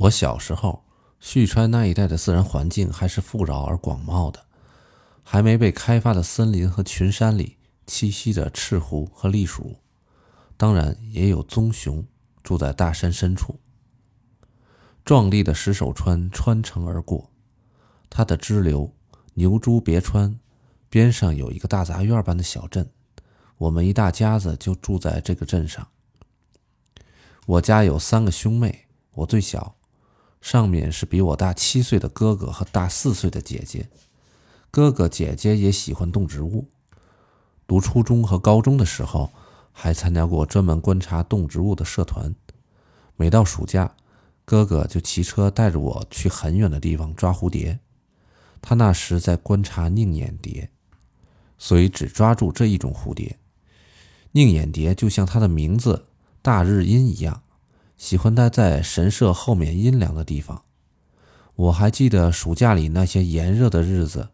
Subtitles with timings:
[0.00, 0.82] 我小时候，
[1.18, 4.46] 旭川那一带的自然环境还是富饶而广袤的，
[5.22, 9.76] 还没被开发的森林和群山里栖息着赤狐和栗鼠，
[10.56, 12.06] 当然也有棕熊
[12.42, 13.60] 住在大山深处。
[15.04, 17.30] 壮丽的石首川穿城而过，
[18.08, 18.94] 它的支流
[19.34, 20.40] 牛猪别川
[20.88, 22.90] 边上有一个大杂院般的小镇，
[23.58, 25.86] 我们一大家子就住在这个镇上。
[27.44, 29.76] 我家有三个兄妹，我最小。
[30.40, 33.88] 上面是比我大七岁的哥哥和大四岁的姐姐，
[34.70, 36.68] 哥哥姐姐也喜欢动植物。
[37.66, 39.30] 读初中和高中的时候，
[39.72, 42.34] 还参加过专门观察动植物的社团。
[43.16, 43.94] 每到暑假，
[44.44, 47.78] 哥哥就骑车带着我去很远的地方抓蝴蝶。
[48.62, 50.70] 他那时在观察宁眼蝶，
[51.58, 53.38] 所以只抓住这一种蝴蝶。
[54.32, 56.06] 宁眼蝶就像它的名字
[56.40, 57.42] “大日阴”一样。
[58.00, 60.64] 喜欢待在神社后面阴凉的地方。
[61.54, 64.30] 我还记得暑假里那些炎热的日子，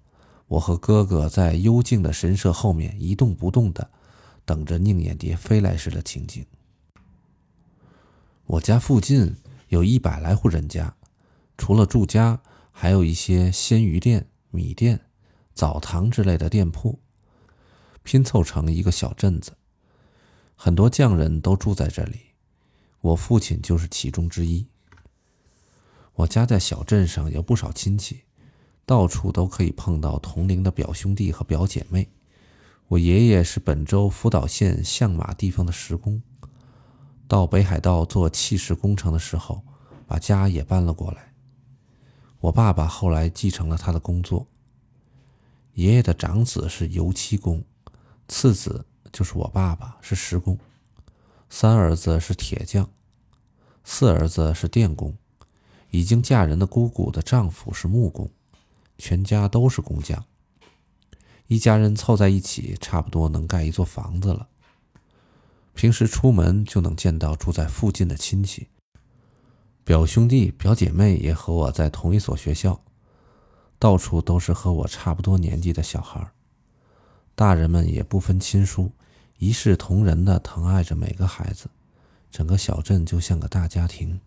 [0.47, 3.91] 我和哥哥在幽静的神社后面一动不动的
[4.45, 6.47] 等着宁眼蝶飞来时的情景。
[8.47, 9.35] 我家附近
[9.67, 10.95] 有一百来户人家，
[11.59, 12.41] 除了住家，
[12.71, 15.01] 还有一些鲜鱼店、米店、
[15.53, 17.01] 澡堂之类的店铺，
[18.05, 19.57] 拼凑成一个小镇子。
[20.55, 22.26] 很多匠人都住在这里。
[23.07, 24.67] 我父亲就是其中之一。
[26.15, 28.25] 我家在小镇上有不少亲戚，
[28.85, 32.09] 到处都可以碰到同龄的表兄弟和表姐妹。
[32.89, 36.21] 我爷爷是本州福岛县相马地方的石工，
[37.29, 39.63] 到北海道做砌石工程的时候，
[40.07, 41.33] 把家也搬了过来。
[42.41, 44.49] 我爸爸后来继承了他的工作。
[45.75, 47.63] 爷爷的长子是油漆工，
[48.27, 50.59] 次子就是我爸爸是石工，
[51.59, 52.91] 三儿子是铁匠。
[53.83, 55.17] 四儿子是电工，
[55.89, 58.29] 已经嫁人的姑姑的丈夫是木工，
[58.99, 60.23] 全家都是工匠。
[61.47, 64.49] 一家人凑在一起，差不多能盖一座房子了。
[65.73, 68.69] 平时出门就能见到住在附近的亲戚，
[69.83, 72.83] 表兄弟表姐妹也和我在同一所学校，
[73.79, 76.33] 到处都是和我差不多年纪的小孩。
[77.35, 78.93] 大人们也不分亲疏，
[79.39, 81.69] 一视同仁的疼爱着每个孩子。
[82.31, 84.21] 整个小镇就像个大家庭。